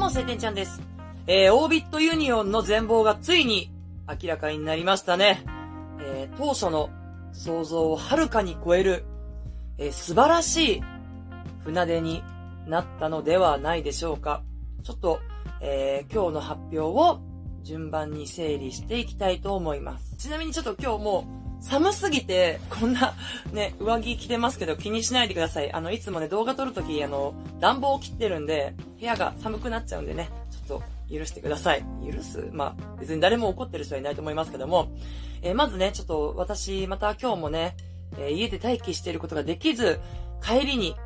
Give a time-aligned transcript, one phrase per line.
[0.00, 0.80] も、晴天ちゃんです。
[1.26, 3.70] えー、オービットユニオンの全貌がついに
[4.08, 5.44] 明らかになりましたね。
[6.00, 6.88] えー、当初の
[7.32, 9.04] 想像をはるかに超える、
[9.76, 10.82] えー、素晴らしい
[11.64, 12.24] 船出に
[12.66, 14.42] なったのではないでしょうか。
[14.82, 15.20] ちょっと、
[15.60, 17.20] えー、今日の発表を
[17.62, 20.16] 順番に整理していきたいと思います。
[20.16, 21.26] ちなみにちょっと今日も
[21.60, 23.14] 寒すぎて、こんな
[23.52, 25.72] ね、上着着てますけど気にしないでください。
[25.72, 30.30] あの、いつもね、動画撮るとき、あの、暖房を切ってるんで、部屋が寒くなっちゃうんでね、
[30.66, 31.84] ちょっと許してください。
[32.10, 32.48] 許す？
[32.52, 34.88] まあ、別に誰も怒ってる人はいないと思いますけども、
[35.42, 37.76] えー、まずね、ちょっと私、また今日もね、
[38.18, 40.00] えー、家で待機していることができず、
[40.42, 40.96] 帰りに、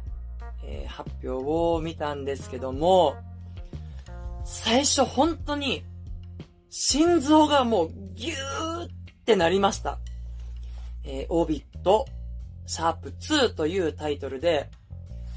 [0.64, 3.16] えー、発表を見たんですけども、
[4.45, 5.84] 最初本当に、
[6.70, 8.89] 心臓がもうギューっ
[9.25, 9.98] てなりました。
[11.04, 12.06] えー、オービット、
[12.66, 14.70] シャープ2というタイトルで、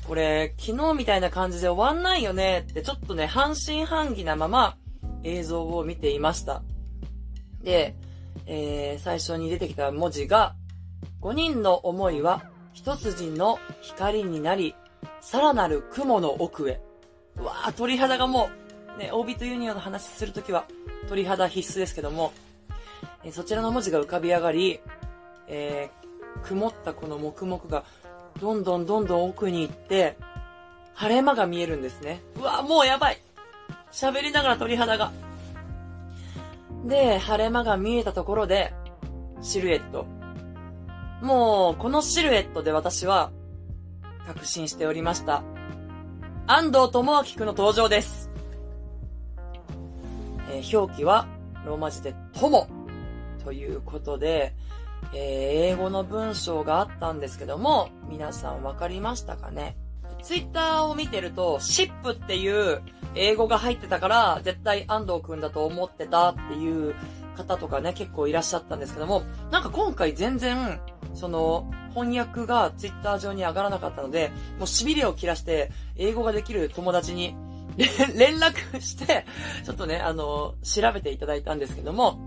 [0.08, 4.78] これ、昨日みたいな感じで終わんないよねってちょっとね、半信半疑なまま
[5.24, 6.64] 映像を見ていました。
[7.62, 7.96] で、
[8.46, 10.56] えー、最初に出てきた文字が、
[11.22, 14.76] 5人の思いは一筋の光になり、
[15.20, 16.80] さらなる雲の奥へ。
[17.36, 18.50] うわぁ、鳥肌がも
[18.96, 20.66] う、ね、オービットユニオンの話するときは、
[21.10, 22.32] 鳥肌必須ですけども、
[23.26, 24.80] えー、そちらの文字が浮かび上がり、
[25.48, 27.84] えー、曇ったこの黙々が、
[28.40, 30.18] どんどんどんどん奥に行って、
[30.94, 32.22] 晴れ間が見えるんですね。
[32.38, 33.22] うわ、もうやばい
[33.92, 35.12] 喋りながら鳥肌が。
[36.86, 38.74] で、晴れ間が見えたところで、
[39.42, 40.06] シルエット。
[41.22, 43.32] もう、このシルエットで私は、
[44.26, 45.44] 確信しておりました。
[46.48, 48.30] 安藤智明くんの登場です。
[50.50, 51.28] えー、表記は、
[51.66, 52.68] ローマ字で友
[53.44, 54.54] ということで、
[55.14, 55.20] えー、
[55.74, 59.78] 英語の文章があったんですけども、皆さんわかりましたかね？
[60.22, 62.82] ツイッターを見てると、シップっていう
[63.16, 66.96] 英語が入ってたから、絶対安藤くんだと思ってたっていう
[67.36, 70.80] 方とかね、結構いらっしゃったんですけども、なんか今回全然、
[71.14, 77.36] その、翻訳がツイッター上に上がらなかったので、もう痺れを切らして、英語ができる友達に
[78.16, 79.26] 連絡して、
[79.64, 82.20] ちょっとね、あの、調べていただいたんですけども、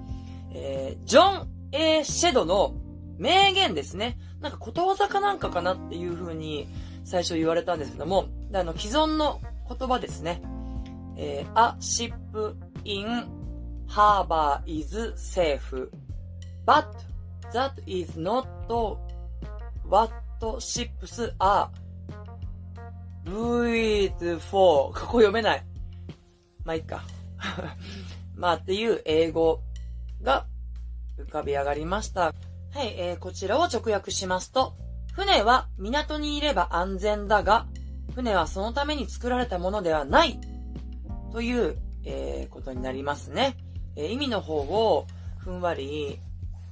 [0.53, 2.75] えー、ジョン A シェドの
[3.19, 4.19] 名言ですね。
[4.41, 6.67] なんかことわざかなんかかなっていう風に
[7.05, 10.43] 最初言われたんですけども、あの、既存の言葉ですね。
[11.17, 12.15] えー、a ship
[12.85, 13.27] in
[13.87, 15.91] harbor is safe,
[16.65, 16.87] but
[17.53, 18.47] that is not
[19.85, 20.11] what
[20.61, 21.69] ships are
[23.25, 25.65] built for ここ読めない。
[26.65, 27.03] まあ、いいか。
[28.35, 29.61] まあ、っていう英語
[30.23, 30.47] が
[31.27, 32.35] 浮かび上がりました。
[32.73, 34.75] はい、えー、こちらを直訳しますと、
[35.13, 37.67] 船は港にいれば安全だが、
[38.15, 40.41] 船はそのために作られたものではない。
[41.33, 43.57] という、えー、ことになりますね。
[43.97, 45.07] えー、意味の方を
[45.39, 46.21] ふんわり、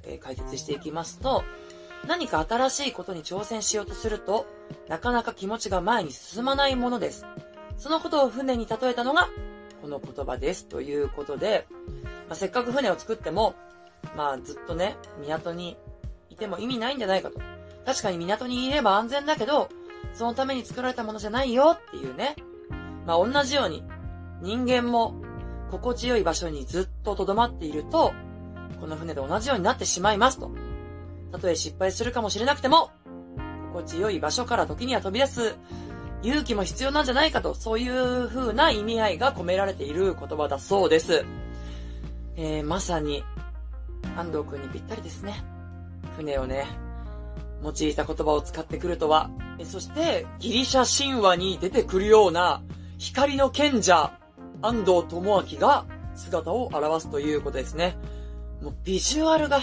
[0.05, 1.45] えー、解説していきますと、
[2.07, 4.47] 何か新しいことに挑戦しようとすると、
[4.89, 7.27] なかなか気持ちが前に進まないものです。
[7.77, 9.29] そのことを船に例えたのが、
[9.81, 10.67] この言葉です。
[10.67, 11.67] ということで、
[12.29, 13.55] まあ、せっかく船を作っても、
[14.17, 15.77] まあずっとね、港に
[16.31, 17.41] いても意味ないんじゃないかと。
[17.85, 19.69] 確かに港にいれば安全だけど、
[20.15, 22.37] そのために作られたものじゃないよっていうね。
[23.07, 23.83] まあ同じように、
[24.43, 25.15] 人間も
[25.71, 28.13] 心地よい場所にずっと留まっていると、
[28.81, 30.51] この船で同じようになってしまいますと。
[31.33, 32.91] たとえ失敗するかもしれなくても、
[33.73, 35.57] 心地よい場所から時には飛び出す
[36.23, 41.25] 勇気も必要なんじゃないかと、そういう風な意味合いが込められている言葉だそうです。
[42.37, 43.25] えー、まさに
[44.19, 45.45] 安藤くんにぴったりですね。
[46.17, 46.67] 船をね、
[47.63, 49.31] 用いた言葉を使ってくるとは。
[49.65, 52.63] そして、ギリシャ神話に出てくるような、
[52.99, 54.19] 光の賢者、
[54.61, 55.87] 安藤智明が
[56.17, 57.97] 姿を表すということですね。
[58.61, 59.61] もうビジュアルが、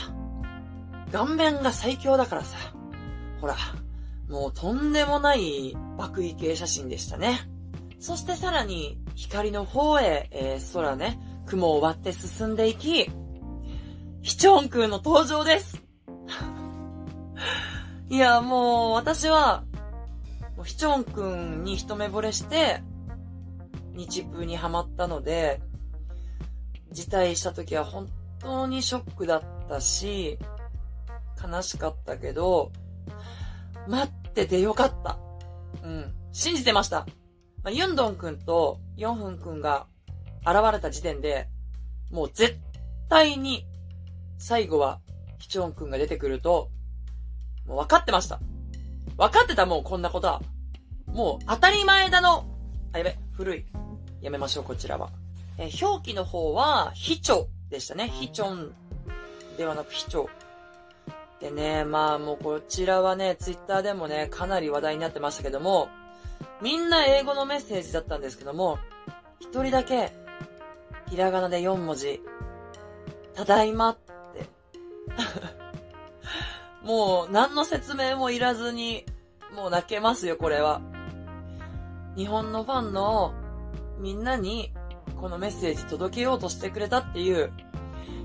[1.12, 2.58] 顔面が最強だからさ。
[3.42, 3.56] ほら、
[4.30, 7.42] もうとんでもない爆衣系写真でしたね。
[8.00, 13.10] そしてさらに、光の方へ、えー、空ね、雲を割って進んでいき、
[14.26, 15.84] ヒチョン君の登場です
[18.10, 19.64] いや、もう、私は、
[20.58, 22.82] もうヒチョン君に一目惚れして、
[23.94, 25.62] 日風にハマったので、
[26.92, 30.40] 辞退した時は本当にショックだったし、
[31.40, 32.72] 悲しかったけど、
[33.88, 35.20] 待っててよかった。
[35.84, 36.16] うん。
[36.32, 37.06] 信じてました。
[37.62, 39.86] まあ、ユンドン君とヨンフン君が
[40.42, 41.48] 現れた時点で、
[42.10, 42.58] もう絶
[43.08, 43.68] 対に
[44.38, 45.00] 最後は、
[45.40, 46.70] ヒチョン君が出てくると、
[47.68, 48.40] もう分かってました。
[49.18, 50.42] 分かってたもうこんなことは。
[51.08, 52.46] もう当たり前だの。
[52.94, 53.66] あ、やべ、古い。
[54.22, 55.10] やめましょう、こちらは。
[55.58, 58.10] え、表記の方は、ヒチョでしたね。
[58.10, 58.74] ヒチョン
[59.58, 60.28] ではなくヒチョ。
[61.40, 65.90] でね、まあもうこちらはね、ツイッターでもね、かなり話題になってましたけども、
[66.62, 68.80] みんな英語のメッセージだったんですけども、
[69.40, 70.12] 一人だけ、
[71.10, 72.22] ひらがなで4文字、
[73.34, 74.05] ただいまっ。
[76.84, 79.06] もう何の説明もいらずに、
[79.56, 80.82] もう泣けますよ、これは。
[82.16, 83.34] 日本のファンの
[84.00, 84.72] みんなに
[85.20, 87.52] このメッセージ届けようとしてくれたっていう、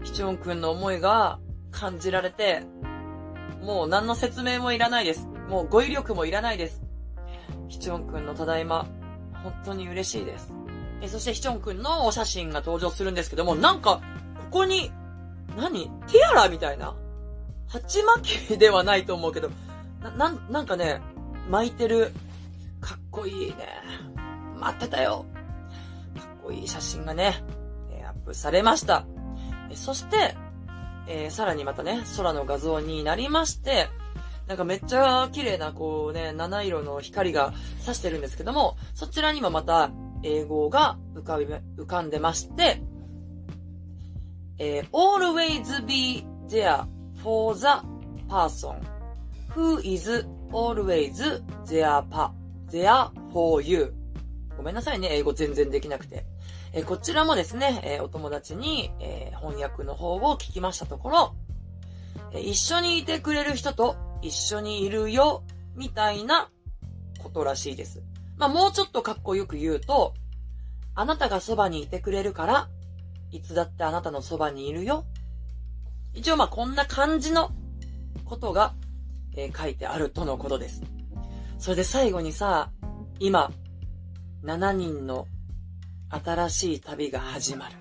[0.03, 1.38] ヒチョン君の思いが
[1.71, 2.62] 感じられて、
[3.62, 5.26] もう何の説明もいらないです。
[5.49, 6.83] もう語彙力もいらないです。
[7.69, 8.87] ヒチョン君のただいま、
[9.43, 10.53] 本当に嬉しいです。
[11.03, 14.00] え、そしてヒチョン君のお写真が登場するんですけども、なんか、
[14.50, 14.93] ここに、
[15.61, 15.85] 何？
[15.85, 16.97] ティアラみたいな？
[17.69, 19.51] 鉢巻きではないと思うけど、
[20.03, 21.01] な、なん、なんかね、
[21.49, 22.12] 巻いてる。
[22.81, 23.57] かっこいいね。
[24.59, 25.27] 待ってたよ。
[26.19, 27.45] かっこいい写真がね、
[27.93, 29.05] えアップされました。
[29.71, 30.35] えそして、
[31.07, 33.89] えー、さらにまたね、空の画像になりまして、
[34.47, 39.91] なんかめっちゃ綺麗な、こうね、七色の光が差してるんですけども、そちらにもまた、
[40.23, 42.83] 英語が浮かび、浮かんでまして、
[44.62, 46.85] えー、always be there
[47.23, 47.67] for the
[48.29, 48.79] person
[49.55, 52.31] who is always there, pa,
[52.71, 53.93] there for you?
[54.59, 56.27] ごめんなさいね、英語全然できなくて。
[56.73, 61.35] えー、こちらもですね、えー、お友達に、えー、翻訳の方を聞きましたところ、
[62.33, 65.43] え一緒にいてくれる人と一緒にいるよ、
[65.75, 66.51] みたいな
[67.19, 68.03] ことらしいです。
[68.37, 70.12] まあ、もうちょっとかっこよく言うと、
[70.95, 72.69] あなたがそばにいてくれるから、
[73.32, 75.05] いつだってあなたのそばにいるよ。
[76.15, 77.50] 一応まあこんな感じの
[78.25, 78.75] ことが、
[79.37, 80.82] えー、書いてあるとのことです。
[81.59, 82.71] それで最後にさ、
[83.19, 83.53] 今、
[84.44, 85.27] 7人の
[86.09, 87.75] 新しい旅が始まる。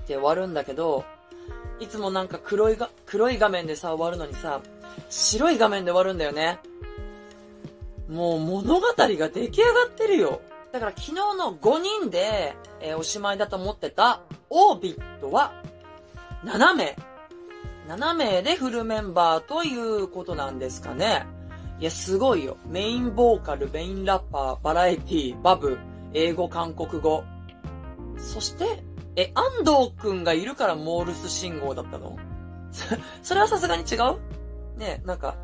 [0.00, 1.04] って終わるんだけど、
[1.80, 4.60] いつもなんか黒いが、黒い画面でさ、終わるのにさ、
[5.08, 6.58] 白い画面で終わるんだよね。
[8.08, 10.42] もう物語が出来上がってるよ。
[10.72, 15.52] だから昨日の5人で、えー、おしまいだと思ってたオービットは
[16.44, 16.96] 7名。
[17.88, 21.26] 7名でフルメンバーということなんですかね。
[21.78, 22.56] いや、すごいよ。
[22.66, 25.78] メインボーカル、メインラッパー、バラエティ、バブ、
[26.14, 27.24] 英語、韓国語。
[28.16, 28.82] そして、
[29.16, 32.16] え、安藤くんがいるからモールス信号だったの？
[33.22, 34.78] それはさすがに違う？
[34.78, 35.34] ねなんか、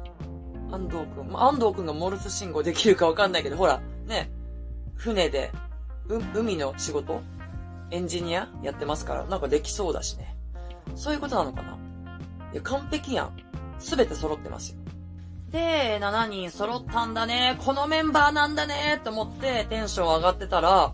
[0.71, 4.31] 安藤くん、安藤くんがモールス信号できるかわかんないけど、ほら、ね
[4.99, 5.53] 船で、
[6.09, 7.23] う、海の仕事？
[7.91, 8.49] エンジニア？
[8.63, 10.37] やってますから、なんかできそうだしね。
[10.97, 11.79] そういうことなのかな？
[12.53, 13.33] いや、完璧やん。
[13.79, 14.79] すべて揃ってますよ。
[15.51, 17.57] で、7人揃ったんだね。
[17.65, 20.93] このメンバーなんだねって思ってテンション上がってたら、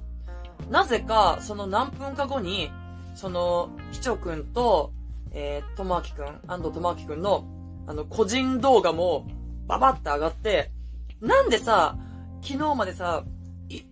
[0.71, 2.71] なぜか、その何分か後に、
[3.15, 4.93] その、ひちょくんと、
[5.33, 7.45] えー、ともあきくん、安藤ともあきくんの、
[7.87, 9.27] あの、個人動画も、
[9.67, 10.71] ババって上がって、
[11.21, 11.97] なんでさ、
[12.43, 13.25] 昨日までさ、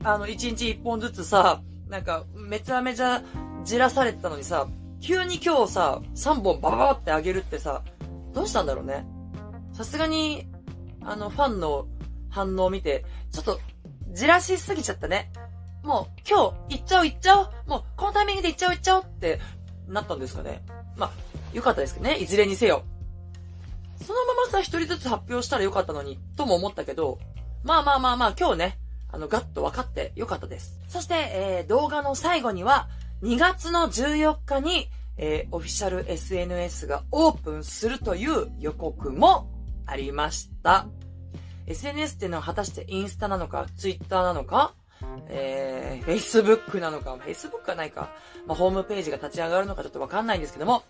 [0.04, 3.22] あの、一日一本ずつさ、なんか、めちゃめちゃ
[3.64, 4.66] じらされてたのにさ、
[5.00, 7.82] 急に今日さ、3本バババってあげるってさ、
[8.32, 9.06] どうしたんだろうね。
[9.72, 10.46] さすがに、
[11.02, 11.86] あの、ファンの
[12.30, 13.60] 反応を見て、ちょっと、
[14.12, 15.32] じらしすぎちゃったね。
[15.82, 19.40] もう、今日、行っちゃおう行っちゃおうもう、このタイミングで行っちゃおう行っちゃおうって
[19.88, 20.62] なったんですかね。
[20.96, 22.84] まあ、よかったですけどね、いずれにせよ。
[24.04, 27.18] そのままさ、一人ずつ発表したらよかったのに、とも思ったけど、
[27.64, 28.78] まあまあまあまあ、今日ね、
[29.12, 30.80] あの、ガッと分かってよかったです。
[30.88, 32.88] そして、えー、動画の最後には、
[33.22, 39.48] 2月の14日に、えー、オフィシャル SNS がオープンするという予告も
[39.86, 40.86] ありました。
[41.66, 44.74] SNS っていうのは果たしてインスタなのか、ツイッターなのか、
[45.28, 48.10] えー、Facebook なのか、Facebook はないか、
[48.46, 50.82] まあ、ホームページが立ち上がるのかちょっとわかんないんですけども、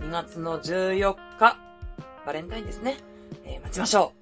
[0.00, 1.56] 2月の14日、
[2.24, 2.96] バレンタインですね。
[3.44, 4.12] えー、待ちましょ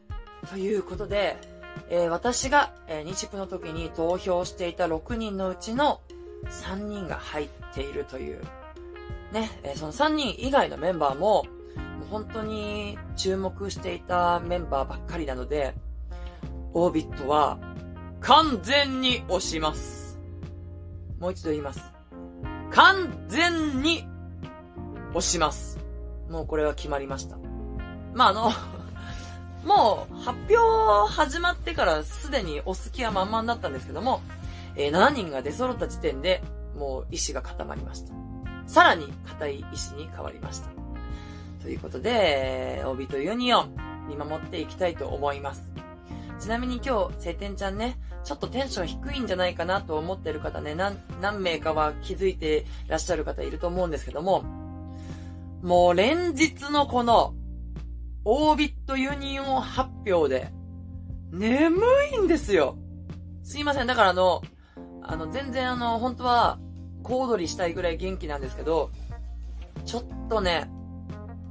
[0.42, 0.46] う。
[0.48, 1.38] ということで、
[1.90, 6.00] えー、私が、えー、日プの時に投票していた6人のうちの
[6.46, 8.40] 3人が入っているという、
[9.32, 11.44] ね、えー、その3人以外のメンバーも、も
[12.02, 15.74] う本当に注目していたメンバーばっかりなので、
[16.72, 17.58] オービットは
[18.20, 20.18] 完全に押します。
[21.18, 21.80] もう一度言います。
[22.70, 24.04] 完全に
[25.10, 25.78] 押します。
[26.28, 27.36] もうこれは決まりました。
[28.14, 28.50] まあ、あの
[29.64, 34.20] もう、発表始まってからすでにお好きは満々だったんですけども、
[34.76, 36.42] えー、7人が出揃った時点で、
[36.76, 38.12] もう意志が固まりました。
[38.66, 40.68] さらに、固い意志に変わりました。
[41.62, 43.74] ということで、オービットユニオン、
[44.08, 45.62] 見守っていきたいと思います。
[46.38, 54.42] ちなみに今日、晴天ちゃんね、ちょっとテンション低いんじゃないかなと思ってる方ね、何、何名かは気づいていらっしゃる方いると思うんですけども、
[55.62, 57.34] もう連日のこの、
[58.24, 60.50] オービットユニオン発表で、
[61.30, 61.82] 眠
[62.14, 62.76] いんですよ。
[63.42, 63.86] すいません。
[63.86, 64.42] だからあの、
[65.02, 66.58] あの、全然あの、本当は、
[67.02, 68.90] 小躍りしたいぐらい元気なんですけど、
[69.84, 70.70] ちょっとね、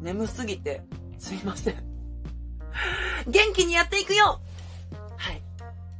[0.02, 0.82] 眠すぎて、
[1.20, 1.76] すいません。
[3.28, 4.42] 元気にやっていくよ
[5.16, 5.42] はい。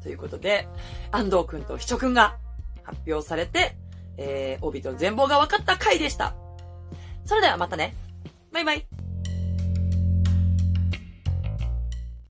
[0.02, 0.68] ということで、
[1.12, 2.38] 安藤くんと秘書くんが
[2.84, 3.78] 発表されて、
[4.18, 6.36] えー、オービットの全貌が分かった回でした。
[7.26, 7.96] それではまたね。
[8.52, 8.93] バイバイ。